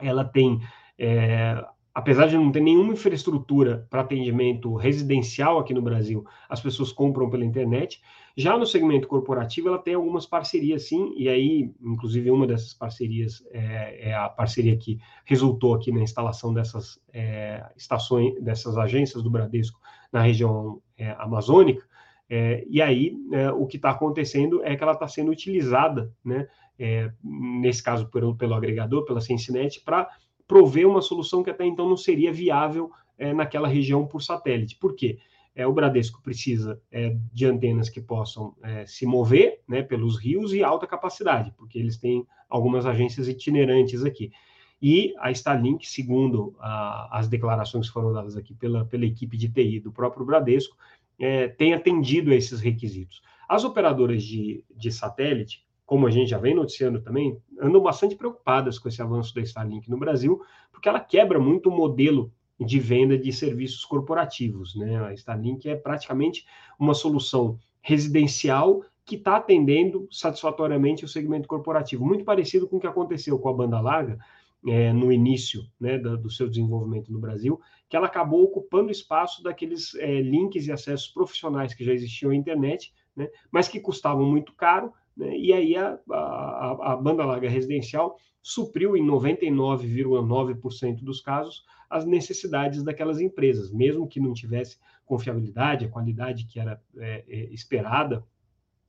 Ela 0.02 0.24
tem 0.24 0.60
é, 0.98 1.64
apesar 1.94 2.28
de 2.28 2.36
não 2.36 2.52
ter 2.52 2.60
nenhuma 2.60 2.94
infraestrutura 2.94 3.86
para 3.90 4.02
atendimento 4.02 4.74
residencial 4.76 5.60
aqui 5.60 5.74
no 5.74 5.82
Brasil, 5.82 6.26
as 6.50 6.60
pessoas 6.60 6.92
compram 6.92 7.30
pela 7.30 7.46
internet. 7.46 8.02
Já 8.36 8.58
no 8.58 8.66
segmento 8.66 9.08
corporativo, 9.08 9.68
ela 9.68 9.78
tem 9.78 9.94
algumas 9.94 10.26
parcerias, 10.26 10.88
sim, 10.88 11.14
e 11.16 11.30
aí, 11.30 11.72
inclusive, 11.80 12.32
uma 12.32 12.48
dessas 12.48 12.74
parcerias 12.74 13.44
é, 13.52 14.10
é 14.10 14.16
a 14.16 14.28
parceria 14.28 14.76
que 14.76 14.98
resultou 15.24 15.76
aqui 15.76 15.92
na 15.92 16.02
instalação 16.02 16.52
dessas 16.52 17.00
é, 17.14 17.64
estações, 17.78 18.34
dessas 18.42 18.76
agências 18.76 19.22
do 19.22 19.30
Bradesco 19.30 19.80
na 20.12 20.22
região 20.22 20.82
é, 20.98 21.12
amazônica. 21.20 21.86
É, 22.28 22.66
e 22.68 22.82
aí, 22.82 23.16
é, 23.32 23.52
o 23.52 23.68
que 23.68 23.76
está 23.76 23.92
acontecendo 23.92 24.64
é 24.64 24.76
que 24.76 24.82
ela 24.82 24.94
está 24.94 25.08
sendo 25.08 25.32
utilizada, 25.32 26.12
né, 26.26 26.48
nesse 27.24 27.84
caso 27.84 28.10
pelo, 28.10 28.36
pelo 28.36 28.56
agregador, 28.56 29.06
pela 29.06 29.22
Sensinet, 29.22 29.80
para 29.86 30.10
prover 30.54 30.88
uma 30.88 31.02
solução 31.02 31.42
que 31.42 31.50
até 31.50 31.66
então 31.66 31.90
não 31.90 31.98
seria 31.98 32.32
viável 32.32 32.92
é, 33.18 33.34
naquela 33.34 33.68
região 33.68 34.06
por 34.06 34.22
satélite. 34.22 34.76
Por 34.76 34.94
quê? 34.94 35.18
É, 35.56 35.66
o 35.66 35.74
Bradesco 35.74 36.22
precisa 36.22 36.80
é, 36.92 37.18
de 37.34 37.48
antenas 37.48 37.90
que 37.90 38.00
possam 38.00 38.56
é, 38.62 38.86
se 38.86 39.04
mover 39.04 39.62
né, 39.68 39.82
pelos 39.82 40.16
rios 40.16 40.54
e 40.54 40.64
alta 40.64 40.86
capacidade, 40.86 41.52
porque 41.58 41.80
eles 41.80 41.98
têm 41.98 42.28
algumas 42.48 42.86
agências 42.86 43.28
itinerantes 43.28 44.06
aqui. 44.06 44.32
E 44.80 45.16
a 45.18 45.32
Starlink, 45.32 45.88
segundo 45.88 46.56
a, 46.60 47.18
as 47.18 47.28
declarações 47.28 47.88
que 47.88 47.94
foram 47.94 48.14
dadas 48.14 48.38
aqui 48.38 48.54
pela, 48.54 48.86
pela 48.86 49.08
equipe 49.08 49.36
de 49.36 49.50
TI 49.50 49.80
do 49.80 49.92
próprio 49.92 50.24
Bradesco, 50.24 50.78
é, 51.18 51.48
tem 51.48 51.74
atendido 51.74 52.30
a 52.30 52.36
esses 52.36 52.62
requisitos. 52.62 53.24
As 53.50 53.64
operadoras 53.64 54.22
de, 54.22 54.64
de 54.70 54.92
satélite, 54.92 55.66
como 55.86 56.08
a 56.08 56.12
gente 56.12 56.30
já 56.30 56.38
vem 56.38 56.56
noticiando 56.56 57.02
também, 57.02 57.38
andam 57.60 57.82
bastante 57.82 58.16
preocupadas 58.16 58.80
com 58.80 58.88
esse 58.88 59.02
avanço 59.02 59.34
da 59.36 59.42
Starlink 59.42 59.90
no 59.90 59.98
Brasil, 59.98 60.42
porque 60.72 60.88
ela 60.88 61.00
quebra 61.00 61.40
muito 61.40 61.70
o 61.70 61.76
modelo 61.76 62.32
de 62.60 62.80
venda 62.80 63.18
de 63.18 63.32
serviços 63.34 63.84
corporativos. 63.84 64.76
Né? 64.76 64.98
A 65.04 65.14
Starlink 65.14 65.68
é 65.68 65.76
praticamente 65.76 66.46
uma 66.80 66.94
solução 66.94 67.60
residencial 67.82 68.82
que 69.06 69.16
está 69.16 69.36
atendendo 69.36 70.08
satisfatoriamente 70.10 71.04
o 71.04 71.08
segmento 71.08 71.48
corporativo, 71.48 72.06
muito 72.06 72.24
parecido 72.24 72.68
com 72.68 72.78
o 72.78 72.80
que 72.80 72.88
aconteceu 72.88 73.38
com 73.38 73.50
a 73.50 73.54
banda 73.54 73.82
larga 73.82 74.18
é, 74.66 74.94
no 74.94 75.12
início 75.12 75.66
né, 75.78 75.98
do, 75.98 76.18
do, 76.18 76.30
seu 76.30 76.48
desenvolvimento 76.48 77.12
no 77.12 77.20
Brasil, 77.20 77.60
que 77.90 77.98
ela 77.98 78.08
acabou 78.08 78.44
ocupando 78.44 78.92
espaço 78.92 79.44
daqueles 79.44 79.94
é, 79.96 80.22
links 80.22 80.68
e 80.68 80.72
acessos 80.72 81.10
profissionais 81.10 81.74
que 81.74 81.84
já 81.84 81.92
existiam 81.92 82.30
na 82.30 82.36
internet, 82.38 82.94
né, 83.14 83.28
mas 83.52 83.68
que 83.68 83.80
custavam 83.82 84.26
muito 84.26 84.54
caro 84.54 84.94
né? 85.16 85.38
E 85.38 85.54
aí 85.54 85.76
a, 85.76 86.00
a, 86.10 86.94
a 86.94 86.98
banda 86.98 87.24
larga 87.26 87.50
residencial 87.50 88.18
supriu 88.42 88.98
em 88.98 89.06
99,9% 89.06 91.04
dos 91.04 91.22
casos 91.22 91.64
as 91.90 92.06
necessidades 92.06 92.84
daquelas 92.84 93.22
empresas, 93.22 93.72
mesmo 93.72 94.08
que 94.08 94.20
não 94.20 94.34
tivesse 94.34 94.78
confiabilidade, 95.06 95.86
a 95.86 95.90
qualidade 95.90 96.46
que 96.46 96.60
era 96.60 96.82
é, 96.98 97.24
é, 97.28 97.54
esperada, 97.54 98.26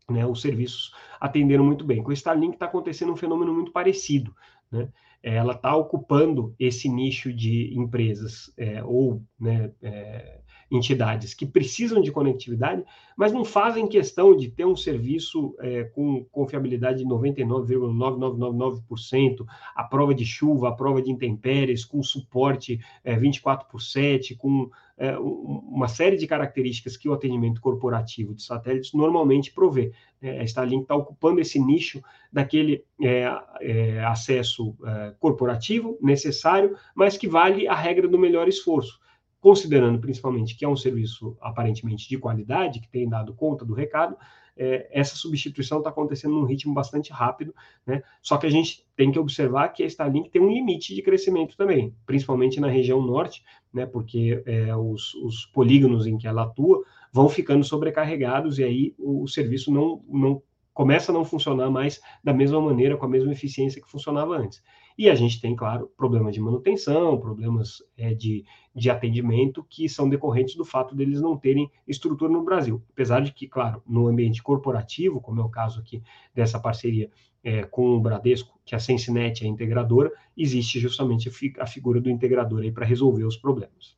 né, 0.08 0.26
os 0.26 0.40
serviços 0.40 0.92
atenderam 1.20 1.64
muito 1.64 1.84
bem. 1.84 2.02
Com 2.02 2.10
o 2.10 2.14
Starlink 2.14 2.54
está 2.54 2.66
acontecendo 2.66 3.12
um 3.12 3.16
fenômeno 3.16 3.52
muito 3.52 3.72
parecido. 3.72 4.34
Né? 4.70 4.88
Ela 5.22 5.52
está 5.52 5.76
ocupando 5.76 6.54
esse 6.58 6.88
nicho 6.88 7.32
de 7.32 7.74
empresas 7.78 8.52
é, 8.56 8.82
ou 8.82 9.22
né, 9.38 9.70
é, 9.82 10.40
entidades 10.70 11.34
que 11.34 11.46
precisam 11.46 12.00
de 12.00 12.12
conectividade, 12.12 12.84
mas 13.16 13.32
não 13.32 13.44
fazem 13.44 13.86
questão 13.86 14.36
de 14.36 14.48
ter 14.48 14.64
um 14.64 14.76
serviço 14.76 15.54
é, 15.60 15.84
com 15.84 16.24
confiabilidade 16.24 16.98
de 16.98 17.04
99,9999%, 17.04 19.44
a 19.74 19.84
prova 19.84 20.14
de 20.14 20.24
chuva, 20.24 20.68
a 20.68 20.72
prova 20.72 21.02
de 21.02 21.10
intempéries, 21.10 21.84
com 21.84 22.02
suporte 22.02 22.80
é, 23.02 23.16
24 23.16 23.68
por 23.68 23.80
7, 23.80 24.34
com 24.34 24.70
é, 24.96 25.16
uma 25.18 25.88
série 25.88 26.16
de 26.16 26.26
características 26.26 26.96
que 26.96 27.08
o 27.08 27.12
atendimento 27.12 27.60
corporativo 27.60 28.34
de 28.34 28.42
satélites 28.42 28.92
normalmente 28.92 29.52
provê. 29.52 29.92
É, 30.22 30.40
a 30.40 30.44
Starlink 30.44 30.82
está 30.82 30.94
ocupando 30.94 31.40
esse 31.40 31.58
nicho 31.58 32.02
daquele 32.32 32.84
é, 33.02 33.28
é, 33.60 34.04
acesso 34.04 34.76
é, 34.84 35.14
corporativo 35.18 35.98
necessário, 36.00 36.76
mas 36.94 37.16
que 37.16 37.28
vale 37.28 37.66
a 37.66 37.74
regra 37.74 38.08
do 38.08 38.18
melhor 38.18 38.48
esforço 38.48 39.00
considerando 39.44 39.98
principalmente 39.98 40.56
que 40.56 40.64
é 40.64 40.68
um 40.68 40.74
serviço 40.74 41.36
aparentemente 41.38 42.08
de 42.08 42.16
qualidade, 42.16 42.80
que 42.80 42.88
tem 42.88 43.06
dado 43.06 43.34
conta 43.34 43.62
do 43.62 43.74
recado, 43.74 44.16
é, 44.56 44.88
essa 44.90 45.16
substituição 45.16 45.78
está 45.78 45.90
acontecendo 45.90 46.32
num 46.32 46.46
ritmo 46.46 46.72
bastante 46.72 47.12
rápido, 47.12 47.54
né? 47.86 48.02
Só 48.22 48.38
que 48.38 48.46
a 48.46 48.50
gente 48.50 48.86
tem 48.96 49.12
que 49.12 49.18
observar 49.18 49.68
que 49.68 49.82
a 49.82 49.86
Starlink 49.86 50.30
tem 50.30 50.40
um 50.40 50.50
limite 50.50 50.94
de 50.94 51.02
crescimento 51.02 51.58
também, 51.58 51.94
principalmente 52.06 52.58
na 52.58 52.68
região 52.68 53.02
norte, 53.02 53.44
né? 53.70 53.84
Porque 53.84 54.42
é, 54.46 54.74
os, 54.74 55.12
os 55.16 55.44
polígonos 55.44 56.06
em 56.06 56.16
que 56.16 56.26
ela 56.26 56.44
atua 56.44 56.82
vão 57.12 57.28
ficando 57.28 57.64
sobrecarregados 57.64 58.58
e 58.58 58.64
aí 58.64 58.94
o, 58.96 59.24
o 59.24 59.28
serviço 59.28 59.70
não, 59.70 60.02
não 60.08 60.42
começa 60.74 61.12
a 61.12 61.14
não 61.14 61.24
funcionar 61.24 61.70
mais 61.70 62.00
da 62.22 62.34
mesma 62.34 62.60
maneira, 62.60 62.96
com 62.96 63.06
a 63.06 63.08
mesma 63.08 63.32
eficiência 63.32 63.80
que 63.80 63.88
funcionava 63.88 64.36
antes. 64.36 64.62
E 64.98 65.08
a 65.08 65.14
gente 65.14 65.40
tem, 65.40 65.56
claro, 65.56 65.90
problemas 65.96 66.34
de 66.34 66.40
manutenção, 66.40 67.18
problemas 67.18 67.82
é, 67.96 68.12
de, 68.14 68.44
de 68.74 68.90
atendimento 68.90 69.64
que 69.68 69.88
são 69.88 70.08
decorrentes 70.08 70.54
do 70.54 70.64
fato 70.64 70.94
deles 70.94 71.20
não 71.20 71.36
terem 71.36 71.70
estrutura 71.86 72.30
no 72.32 72.44
Brasil. 72.44 72.82
Apesar 72.92 73.20
de 73.20 73.32
que, 73.32 73.48
claro, 73.48 73.82
no 73.86 74.06
ambiente 74.06 74.42
corporativo, 74.42 75.20
como 75.20 75.40
é 75.40 75.44
o 75.44 75.48
caso 75.48 75.80
aqui 75.80 76.02
dessa 76.34 76.60
parceria 76.60 77.10
é, 77.42 77.62
com 77.64 77.96
o 77.96 78.00
Bradesco, 78.00 78.58
que 78.64 78.74
a 78.74 78.78
Sensinet 78.78 79.42
é 79.42 79.46
a 79.46 79.50
integradora, 79.50 80.12
existe 80.36 80.78
justamente 80.78 81.30
a 81.58 81.66
figura 81.66 82.00
do 82.00 82.10
integrador 82.10 82.62
aí 82.62 82.70
para 82.70 82.86
resolver 82.86 83.24
os 83.24 83.36
problemas. 83.36 83.96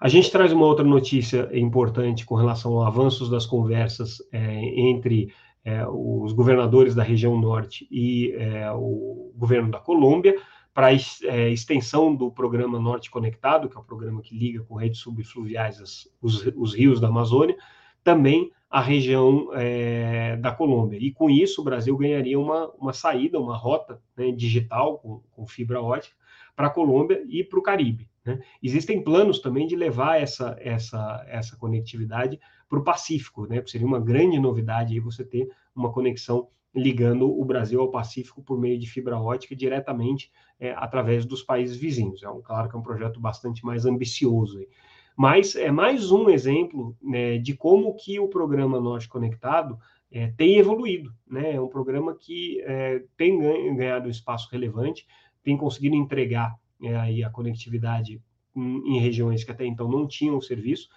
A 0.00 0.08
gente 0.08 0.30
traz 0.30 0.50
uma 0.50 0.64
outra 0.64 0.82
notícia 0.82 1.50
importante 1.52 2.24
com 2.24 2.34
relação 2.34 2.80
a 2.80 2.88
avanços 2.88 3.28
das 3.28 3.44
conversas 3.44 4.16
é, 4.32 4.80
entre 4.80 5.30
é, 5.62 5.86
os 5.86 6.32
governadores 6.32 6.94
da 6.94 7.02
região 7.02 7.38
norte 7.38 7.86
e 7.90 8.32
é, 8.32 8.72
o 8.72 9.30
governo 9.36 9.70
da 9.70 9.78
Colômbia 9.78 10.34
para 10.72 10.86
a 10.86 10.92
é, 10.92 11.50
extensão 11.50 12.16
do 12.16 12.30
programa 12.30 12.80
Norte 12.80 13.10
Conectado, 13.10 13.68
que 13.68 13.76
é 13.76 13.80
o 13.80 13.84
programa 13.84 14.22
que 14.22 14.34
liga 14.34 14.64
com 14.64 14.76
redes 14.76 15.00
subfluviais 15.00 15.78
as, 15.82 16.08
os, 16.22 16.46
os, 16.56 16.74
rios 16.74 16.98
da 16.98 17.08
Amazônia, 17.08 17.56
também 18.02 18.50
a 18.70 18.80
região 18.80 19.50
é, 19.52 20.34
da 20.36 20.50
Colômbia. 20.50 20.98
E 20.98 21.12
com 21.12 21.28
isso 21.28 21.60
o 21.60 21.64
Brasil 21.64 21.94
ganharia 21.98 22.40
uma, 22.40 22.70
uma 22.78 22.94
saída, 22.94 23.38
uma 23.38 23.54
rota 23.56 24.00
né, 24.16 24.32
digital 24.32 24.96
com, 24.98 25.20
com 25.30 25.46
fibra 25.46 25.82
ótica 25.82 26.16
para 26.56 26.68
a 26.68 26.70
Colômbia 26.70 27.22
e 27.28 27.44
para 27.44 27.58
o 27.58 27.62
Caribe. 27.62 28.09
Né? 28.24 28.38
Existem 28.62 29.02
planos 29.02 29.40
também 29.40 29.66
de 29.66 29.76
levar 29.76 30.20
essa, 30.20 30.56
essa, 30.60 31.24
essa 31.28 31.56
conectividade 31.56 32.38
para 32.68 32.78
o 32.78 32.84
Pacífico, 32.84 33.46
né? 33.46 33.62
Seria 33.66 33.86
uma 33.86 34.00
grande 34.00 34.38
novidade 34.38 34.94
aí 34.94 35.00
você 35.00 35.24
ter 35.24 35.48
uma 35.74 35.92
conexão 35.92 36.48
ligando 36.74 37.28
o 37.28 37.44
Brasil 37.44 37.80
ao 37.80 37.90
Pacífico 37.90 38.42
por 38.42 38.58
meio 38.58 38.78
de 38.78 38.88
fibra 38.88 39.18
ótica 39.18 39.56
diretamente 39.56 40.30
é, 40.58 40.72
através 40.72 41.24
dos 41.26 41.42
países 41.42 41.76
vizinhos. 41.76 42.22
É 42.22 42.30
um, 42.30 42.40
claro 42.40 42.68
que 42.68 42.76
é 42.76 42.78
um 42.78 42.82
projeto 42.82 43.18
bastante 43.18 43.64
mais 43.64 43.84
ambicioso. 43.84 44.58
Aí. 44.58 44.68
Mas 45.16 45.56
é 45.56 45.70
mais 45.70 46.12
um 46.12 46.30
exemplo 46.30 46.96
né, 47.02 47.38
de 47.38 47.54
como 47.54 47.94
que 47.96 48.20
o 48.20 48.28
programa 48.28 48.80
Norte 48.80 49.08
Conectado 49.08 49.78
é, 50.10 50.28
tem 50.28 50.58
evoluído. 50.58 51.12
Né? 51.26 51.54
É 51.54 51.60
um 51.60 51.68
programa 51.68 52.14
que 52.14 52.60
é, 52.62 53.02
tem 53.16 53.38
ganhado 53.74 54.06
um 54.06 54.10
espaço 54.10 54.48
relevante, 54.50 55.06
tem 55.42 55.56
conseguido 55.56 55.96
entregar 55.96 56.54
é, 56.82 56.96
aí 56.96 57.24
a 57.24 57.30
conectividade 57.30 58.22
em, 58.54 58.96
em 58.96 59.00
regiões 59.00 59.44
que 59.44 59.50
até 59.50 59.64
então 59.64 59.88
não 59.88 60.06
tinham 60.06 60.40
serviço, 60.40 60.88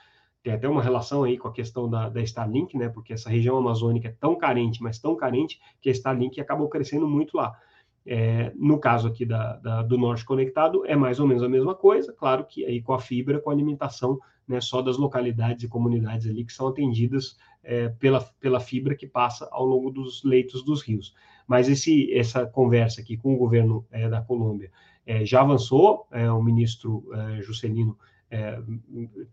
tem 0.43 0.53
até 0.53 0.67
uma 0.67 0.83
relação 0.83 1.23
aí 1.23 1.37
com 1.37 1.47
a 1.47 1.53
questão 1.53 1.89
da, 1.89 2.09
da 2.09 2.21
Starlink, 2.21 2.77
né? 2.77 2.89
Porque 2.89 3.13
essa 3.13 3.29
região 3.29 3.57
amazônica 3.57 4.09
é 4.09 4.15
tão 4.19 4.35
carente, 4.35 4.83
mas 4.83 4.99
tão 4.99 5.15
carente, 5.15 5.59
que 5.81 5.89
a 5.89 5.91
Starlink 5.93 6.39
acabou 6.41 6.67
crescendo 6.67 7.07
muito 7.07 7.37
lá. 7.37 7.57
É, 8.05 8.51
no 8.57 8.77
caso 8.77 9.07
aqui 9.07 9.25
da, 9.25 9.55
da, 9.57 9.81
do 9.81 9.97
Norte 9.97 10.25
Conectado, 10.25 10.85
é 10.85 10.95
mais 10.95 11.21
ou 11.21 11.27
menos 11.27 11.41
a 11.41 11.47
mesma 11.47 11.73
coisa, 11.73 12.11
claro 12.11 12.45
que 12.45 12.65
aí 12.65 12.81
com 12.81 12.93
a 12.93 12.99
fibra, 12.99 13.39
com 13.39 13.49
a 13.49 13.53
alimentação 13.53 14.19
né, 14.45 14.59
só 14.59 14.81
das 14.81 14.97
localidades 14.97 15.63
e 15.63 15.69
comunidades 15.69 16.27
ali 16.27 16.43
que 16.43 16.51
são 16.51 16.67
atendidas 16.67 17.37
é, 17.63 17.87
pela, 17.87 18.19
pela 18.41 18.59
fibra 18.59 18.93
que 18.93 19.07
passa 19.07 19.47
ao 19.49 19.65
longo 19.65 19.89
dos 19.89 20.21
leitos 20.25 20.65
dos 20.65 20.81
rios. 20.81 21.15
Mas 21.47 21.69
esse, 21.69 22.13
essa 22.13 22.45
conversa 22.45 22.99
aqui 22.99 23.15
com 23.15 23.33
o 23.33 23.37
governo 23.37 23.85
é, 23.89 24.09
da 24.09 24.21
Colômbia 24.21 24.69
é, 25.05 25.25
já 25.25 25.41
avançou, 25.41 26.07
é, 26.11 26.31
o 26.31 26.41
ministro 26.41 27.05
é, 27.13 27.41
Juscelino 27.41 27.97
é, 28.29 28.59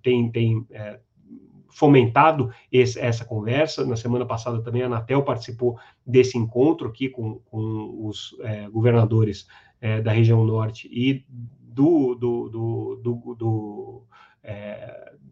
tem, 0.03 0.31
tem 0.31 0.67
é, 0.71 1.00
fomentado 1.69 2.53
esse, 2.71 2.99
essa 2.99 3.25
conversa. 3.25 3.85
Na 3.85 3.97
semana 3.97 4.27
passada 4.27 4.62
também 4.62 4.83
a 4.83 4.87
Anatel 4.87 5.23
participou 5.23 5.79
desse 6.07 6.37
encontro 6.37 6.89
aqui 6.89 7.09
com, 7.09 7.39
com 7.50 8.07
os 8.07 8.37
governadores 8.73 9.47
da 10.03 10.12
região 10.12 10.45
norte 10.45 10.89
e 10.93 11.25
do, 11.31 12.15
do, 12.15 12.49
do, 12.49 13.00
do, 13.03 13.35
do 13.35 14.03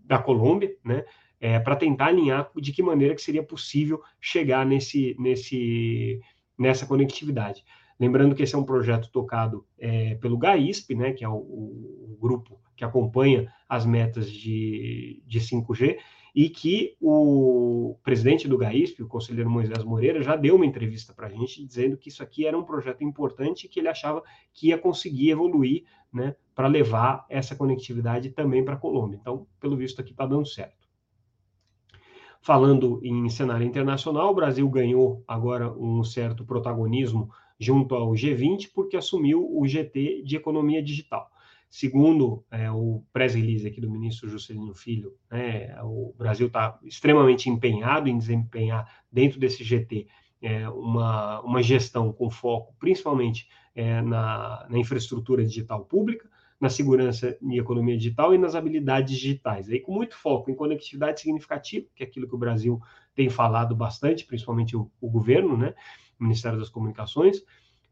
da 0.07 0.19
Colômbia, 0.19 0.75
né? 0.83 1.05
é, 1.41 1.59
para 1.59 1.77
tentar 1.77 2.07
alinhar 2.07 2.51
de 2.57 2.73
que 2.73 2.83
maneira 2.83 3.15
que 3.15 3.23
seria 3.23 3.43
possível 3.43 4.03
chegar 4.21 4.67
nesse, 4.67 5.15
nesse, 5.19 6.21
nessa 6.59 6.87
conectividade. 6.87 7.65
Lembrando 7.99 8.35
que 8.35 8.43
esse 8.43 8.55
é 8.55 8.59
um 8.59 8.65
projeto 8.65 9.11
tocado 9.11 9.67
é, 9.79 10.15
pelo 10.17 10.39
GAISP, 10.39 10.95
né, 10.95 11.13
que 11.13 11.25
é 11.25 11.29
o, 11.29 11.35
o, 11.35 12.19
grupo 12.21 12.61
que 12.77 12.85
acompanha 12.85 13.53
as 13.69 13.85
metas 13.85 14.31
de, 14.31 15.23
de 15.27 15.41
5G, 15.41 15.99
e 16.35 16.49
que 16.49 16.97
o 17.01 17.97
presidente 18.05 18.47
do 18.47 18.57
GAISP, 18.57 19.03
o 19.03 19.09
conselheiro 19.09 19.51
Moisés 19.51 19.83
Moreira, 19.83 20.23
já 20.23 20.37
deu 20.37 20.55
uma 20.55 20.67
entrevista 20.67 21.13
para 21.13 21.27
a 21.27 21.31
gente 21.31 21.65
dizendo 21.65 21.97
que 21.97 22.09
isso 22.09 22.23
aqui 22.23 22.47
era 22.47 22.57
um 22.57 22.63
projeto 22.63 23.03
importante 23.03 23.65
e 23.65 23.69
que 23.69 23.81
ele 23.81 23.89
achava 23.89 24.23
que 24.53 24.69
ia 24.69 24.79
conseguir 24.79 25.31
evoluir 25.31 25.85
né, 26.13 26.37
para 26.55 26.69
levar 26.69 27.27
essa 27.29 27.57
conectividade 27.57 28.31
também 28.31 28.65
para 28.65 28.75
a 28.75 28.79
Colômbia. 28.79 29.19
Então, 29.21 29.47
pelo 29.59 29.77
visto, 29.77 30.01
aqui 30.01 30.13
está 30.13 30.27
dando 30.27 30.47
certo. 30.47 30.87
Falando 32.41 33.01
em 33.03 33.29
cenário 33.29 33.67
internacional, 33.67 34.31
o 34.31 34.35
Brasil 34.35 34.69
ganhou 34.69 35.25
agora 35.27 35.73
um 35.73 36.05
certo 36.05 36.45
protagonismo 36.45 37.31
junto 37.59 37.95
ao 37.95 38.13
G20, 38.13 38.71
porque 38.75 38.97
assumiu 38.97 39.49
o 39.51 39.67
GT 39.67 40.23
de 40.23 40.37
Economia 40.37 40.83
Digital. 40.83 41.31
Segundo 41.71 42.45
é, 42.51 42.71
o 42.71 43.05
press 43.13 43.35
release 43.35 43.67
aqui 43.67 43.81
do 43.81 43.91
ministro 43.91 44.29
Juscelino 44.29 44.75
Filho, 44.75 45.13
né, 45.31 45.77
o 45.83 46.15
Brasil 46.17 46.47
está 46.47 46.79
extremamente 46.83 47.51
empenhado 47.51 48.09
em 48.09 48.17
desempenhar 48.17 48.91
dentro 49.13 49.39
desse 49.39 49.63
GT 49.63 50.07
é, 50.41 50.69
uma, 50.69 51.41
uma 51.41 51.63
gestão 51.63 52.13
com 52.13 52.31
foco 52.31 52.75
principalmente 52.79 53.49
é, 53.75 54.01
na, 54.01 54.67
na 54.69 54.79
infraestrutura 54.79 55.45
digital 55.45 55.85
pública, 55.85 56.29
na 56.61 56.69
segurança 56.69 57.37
e 57.41 57.59
economia 57.59 57.97
digital 57.97 58.35
e 58.35 58.39
nas 58.39 58.55
habilidades 58.55 59.17
digitais. 59.17 59.69
Aí 59.69 59.79
com 59.79 59.93
muito 59.93 60.17
foco 60.17 60.51
em 60.51 60.55
conectividade 60.55 61.21
significativa, 61.21 61.87
que 61.95 62.03
é 62.03 62.07
aquilo 62.07 62.27
que 62.27 62.35
o 62.35 62.39
Brasil 62.39 62.81
tem 63.15 63.29
falado 63.29 63.77
bastante, 63.77 64.25
principalmente 64.25 64.77
o, 64.77 64.91
o 65.01 65.09
governo, 65.09 65.57
né? 65.57 65.75
Ministério 66.19 66.59
das 66.59 66.69
Comunicações, 66.69 67.43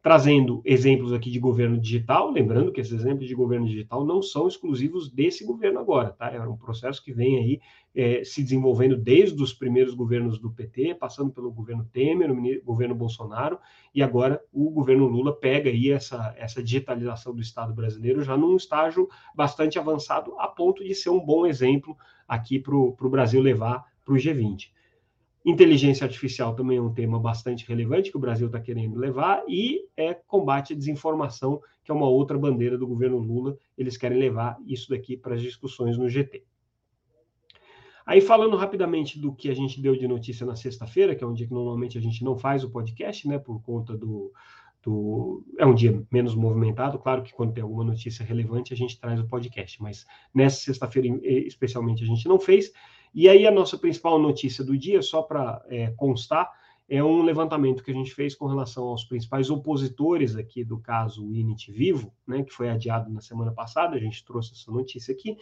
trazendo 0.07 0.63
exemplos 0.65 1.13
aqui 1.13 1.33
de 1.33 1.41
governo 1.41 1.77
digital, 1.77 2.31
lembrando 2.31 2.71
que 2.71 2.81
esses 2.81 2.93
exemplos 2.93 3.27
de 3.27 3.35
governo 3.35 3.67
digital 3.67 4.05
não 4.05 4.23
são 4.23 4.47
exclusivos 4.47 5.11
desse 5.11 5.45
governo 5.45 5.81
agora, 5.81 6.11
tá? 6.11 6.31
É 6.31 6.41
um 6.41 6.57
processo 6.57 7.03
que 7.03 7.13
vem 7.13 7.37
aí 7.37 7.61
é, 7.93 8.23
se 8.23 8.41
desenvolvendo 8.41 8.97
desde 8.97 9.43
os 9.43 9.53
primeiros 9.53 9.95
governos 9.95 10.39
do 10.39 10.49
PT, 10.49 10.95
passando 10.95 11.33
pelo 11.33 11.51
governo 11.51 11.85
Temer, 11.93 12.31
o 12.31 12.65
governo 12.65 12.95
Bolsonaro, 12.95 13.59
e 13.93 14.01
agora 14.01 14.41
o 14.53 14.71
governo 14.71 15.09
Lula 15.09 15.35
pega 15.35 15.71
aí 15.71 15.91
essa, 15.91 16.33
essa 16.39 16.63
digitalização 16.63 17.35
do 17.35 17.43
Estado 17.43 17.75
brasileiro 17.75 18.23
já 18.23 18.37
num 18.37 18.55
estágio 18.55 19.09
bastante 19.35 19.77
avançado, 19.77 20.39
a 20.39 20.47
ponto 20.47 20.85
de 20.85 20.95
ser 20.95 21.11
um 21.11 21.19
bom 21.19 21.45
exemplo 21.47 21.97
aqui 22.29 22.61
para 22.61 22.77
o 22.77 23.11
Brasil 23.11 23.43
levar 23.43 23.85
para 24.05 24.15
o 24.15 24.17
G20. 24.17 24.76
Inteligência 25.47 26.05
artificial 26.05 26.57
também 26.57 26.77
é 26.77 26.83
um 26.83 26.93
tema 26.93 27.21
bastante 27.21 27.69
relevante 27.69 28.11
que 28.11 28.17
o 28.17 28.21
Brasil 28.21 28.49
está 28.49 28.59
querendo 28.59 28.99
levar, 28.99 29.45
e 29.47 29.87
é 29.97 30.13
combate 30.13 30.73
à 30.73 30.77
desinformação, 30.77 31.61
que 31.85 31.93
é 31.93 31.95
uma 31.95 32.09
outra 32.09 32.37
bandeira 32.37 32.77
do 32.77 32.85
governo 32.85 33.19
Lula. 33.19 33.57
Eles 33.79 33.97
querem 33.97 34.19
levar 34.19 34.59
isso 34.67 34.91
daqui 34.91 35.17
para 35.17 35.37
as 35.37 35.41
discussões 35.41 35.97
no 35.97 36.09
GT. 36.09 36.43
Aí, 38.05 38.21
falando 38.21 38.57
rapidamente 38.57 39.21
do 39.21 39.33
que 39.33 39.49
a 39.49 39.55
gente 39.55 39.81
deu 39.81 39.97
de 39.97 40.09
notícia 40.09 40.45
na 40.45 40.57
sexta-feira, 40.57 41.15
que 41.15 41.23
é 41.23 41.27
um 41.27 41.33
dia 41.33 41.47
que 41.47 41.55
normalmente 41.55 41.97
a 41.97 42.01
gente 42.01 42.25
não 42.25 42.37
faz 42.37 42.65
o 42.65 42.71
podcast, 42.71 43.29
né, 43.29 43.39
por 43.39 43.63
conta 43.63 43.97
do, 43.97 44.33
do. 44.83 45.45
É 45.61 45.65
um 45.65 45.75
dia 45.77 46.05
menos 46.11 46.35
movimentado, 46.35 46.99
claro 46.99 47.23
que 47.23 47.33
quando 47.33 47.53
tem 47.53 47.63
alguma 47.63 47.85
notícia 47.85 48.25
relevante 48.25 48.73
a 48.73 48.77
gente 48.77 48.99
traz 48.99 49.21
o 49.21 49.29
podcast, 49.29 49.81
mas 49.81 50.05
nessa 50.35 50.59
sexta-feira 50.59 51.21
especialmente 51.25 52.03
a 52.03 52.07
gente 52.07 52.27
não 52.27 52.41
fez. 52.41 52.73
E 53.17 53.31
aí 53.31 53.47
a 53.47 53.51
nossa 53.51 53.79
principal 53.79 54.19
notícia 54.19 54.63
do 54.63 54.77
dia, 54.77 55.01
só 55.01 55.23
para 55.23 55.65
é, 55.71 55.91
constar, 55.97 56.53
é 56.87 57.03
um 57.03 57.23
levantamento 57.23 57.83
que 57.83 57.91
a 57.91 57.95
gente 57.95 58.15
fez 58.15 58.35
com 58.35 58.47
relação 58.47 58.85
aos 58.85 59.05
principais 59.05 59.49
opositores 59.49 60.37
aqui 60.37 60.63
do 60.63 60.79
caso 60.79 61.33
Init 61.33 61.73
Vivo, 61.73 62.13
né, 62.29 62.43
que 62.43 62.53
foi 62.53 62.69
adiado 62.69 63.11
na 63.11 63.23
semana 63.23 63.53
passada, 63.53 63.97
a 63.97 63.99
gente 63.99 64.23
trouxe 64.23 64.53
essa 64.53 64.71
notícia 64.71 65.15
aqui. 65.15 65.39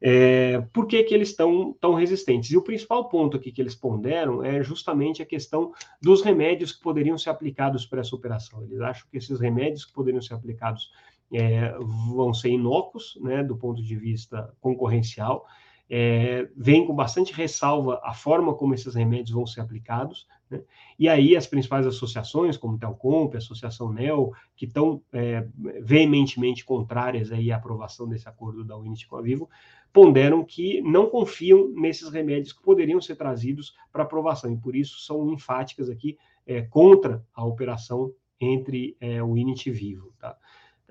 É, 0.00 0.62
por 0.72 0.86
que, 0.86 1.02
que 1.04 1.14
eles 1.14 1.28
estão 1.28 1.76
tão 1.78 1.92
resistentes? 1.92 2.50
E 2.50 2.56
o 2.56 2.62
principal 2.62 3.06
ponto 3.10 3.36
aqui 3.36 3.52
que 3.52 3.60
eles 3.60 3.74
ponderam 3.74 4.42
é 4.42 4.62
justamente 4.62 5.20
a 5.20 5.26
questão 5.26 5.70
dos 6.00 6.22
remédios 6.22 6.72
que 6.72 6.82
poderiam 6.82 7.18
ser 7.18 7.28
aplicados 7.28 7.84
para 7.84 8.00
essa 8.00 8.16
operação. 8.16 8.64
Eles 8.64 8.80
acham 8.80 9.06
que 9.10 9.18
esses 9.18 9.38
remédios 9.38 9.84
que 9.84 9.92
poderiam 9.92 10.22
ser 10.22 10.32
aplicados 10.32 10.90
é, 11.30 11.76
vão 11.78 12.32
ser 12.32 12.48
inócuos, 12.48 13.18
né, 13.20 13.44
do 13.44 13.54
ponto 13.54 13.82
de 13.82 13.96
vista 13.96 14.52
concorrencial, 14.62 15.46
é, 15.94 16.48
vem 16.56 16.86
com 16.86 16.94
bastante 16.94 17.34
ressalva 17.34 18.00
a 18.02 18.14
forma 18.14 18.54
como 18.54 18.72
esses 18.72 18.94
remédios 18.94 19.32
vão 19.32 19.46
ser 19.46 19.60
aplicados, 19.60 20.26
né? 20.50 20.62
e 20.98 21.06
aí 21.06 21.36
as 21.36 21.46
principais 21.46 21.86
associações, 21.86 22.56
como 22.56 22.78
Telcomp, 22.78 23.36
Associação 23.36 23.92
NEL, 23.92 24.32
que 24.56 24.64
estão 24.64 25.02
é, 25.12 25.46
veementemente 25.82 26.64
contrárias 26.64 27.30
aí 27.30 27.52
à 27.52 27.56
aprovação 27.56 28.08
desse 28.08 28.26
acordo 28.26 28.64
da 28.64 28.74
Unity 28.74 29.06
com 29.06 29.16
a 29.16 29.20
Vivo, 29.20 29.50
ponderam 29.92 30.42
que 30.42 30.80
não 30.80 31.10
confiam 31.10 31.68
nesses 31.74 32.08
remédios 32.08 32.54
que 32.54 32.62
poderiam 32.62 32.98
ser 32.98 33.16
trazidos 33.16 33.74
para 33.92 34.02
aprovação, 34.02 34.50
e 34.50 34.56
por 34.56 34.74
isso 34.74 34.98
são 35.00 35.30
enfáticas 35.30 35.90
aqui 35.90 36.16
é, 36.46 36.62
contra 36.62 37.22
a 37.34 37.44
operação 37.44 38.10
entre 38.40 38.96
é, 38.98 39.22
o 39.22 39.36
Init 39.36 39.68
e 39.68 39.72
Vivo. 39.72 40.14
Tá? 40.18 40.38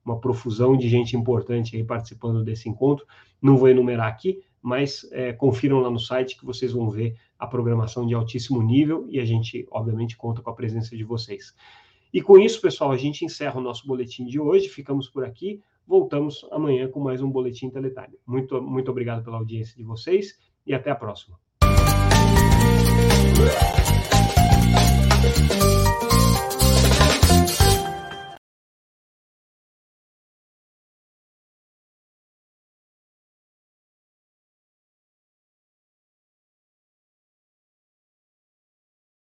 uma 0.06 0.20
profusão 0.20 0.78
de 0.78 0.90
gente 0.90 1.16
importante 1.16 1.76
aí 1.76 1.84
participando 1.84 2.44
desse 2.44 2.70
encontro. 2.70 3.06
Não 3.42 3.58
vou 3.58 3.70
enumerar 3.70 4.08
aqui, 4.08 4.44
mas 4.62 5.08
é, 5.12 5.34
confiram 5.34 5.80
lá 5.80 5.90
no 5.90 6.00
site 6.00 6.38
que 6.38 6.46
vocês 6.46 6.74
vão 6.74 6.90
ver 6.90 7.16
a 7.40 7.48
programação 7.48 8.06
de 8.06 8.14
altíssimo 8.14 8.62
nível 8.62 9.08
e 9.10 9.20
a 9.20 9.26
gente, 9.26 9.66
obviamente, 9.72 10.16
conta 10.16 10.42
com 10.42 10.50
a 10.50 10.56
presença 10.56 10.96
de 10.96 11.04
vocês. 11.04 11.54
E 12.14 12.22
com 12.22 12.38
isso, 12.38 12.62
pessoal, 12.62 12.92
a 12.92 12.98
gente 12.98 13.26
encerra 13.26 13.60
o 13.60 13.64
nosso 13.64 13.88
boletim 13.88 14.26
de 14.26 14.40
hoje. 14.40 14.70
Ficamos 14.70 15.10
por 15.10 15.26
aqui. 15.26 15.62
Voltamos 15.86 16.46
amanhã 16.52 16.90
com 16.90 17.00
mais 17.00 17.22
um 17.22 17.30
Boletim 17.30 17.70
Teletime. 17.70 18.18
Muito, 18.26 18.62
muito 18.62 18.90
obrigado 18.90 19.24
pela 19.24 19.38
audiência 19.38 19.76
de 19.76 19.84
vocês 19.84 20.40
e 20.66 20.74
até 20.74 20.90
a 20.90 20.96
próxima. 20.96 21.38